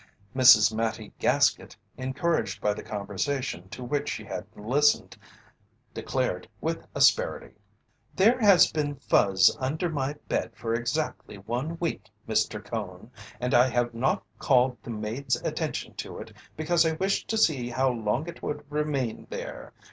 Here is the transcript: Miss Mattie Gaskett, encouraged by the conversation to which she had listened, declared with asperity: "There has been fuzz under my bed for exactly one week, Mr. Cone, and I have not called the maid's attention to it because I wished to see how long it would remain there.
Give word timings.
Miss 0.33 0.71
Mattie 0.73 1.13
Gaskett, 1.19 1.75
encouraged 1.95 2.59
by 2.59 2.73
the 2.73 2.81
conversation 2.81 3.69
to 3.69 3.83
which 3.83 4.09
she 4.09 4.23
had 4.23 4.47
listened, 4.55 5.15
declared 5.93 6.47
with 6.59 6.87
asperity: 6.95 7.53
"There 8.15 8.39
has 8.39 8.71
been 8.71 8.95
fuzz 8.95 9.55
under 9.59 9.89
my 9.91 10.15
bed 10.27 10.53
for 10.55 10.73
exactly 10.73 11.37
one 11.37 11.77
week, 11.79 12.09
Mr. 12.27 12.65
Cone, 12.65 13.11
and 13.39 13.53
I 13.53 13.67
have 13.69 13.93
not 13.93 14.23
called 14.39 14.75
the 14.81 14.89
maid's 14.89 15.35
attention 15.35 15.93
to 15.97 16.17
it 16.17 16.33
because 16.57 16.83
I 16.83 16.93
wished 16.93 17.27
to 17.27 17.37
see 17.37 17.69
how 17.69 17.91
long 17.91 18.27
it 18.27 18.41
would 18.41 18.63
remain 18.71 19.27
there. 19.29 19.71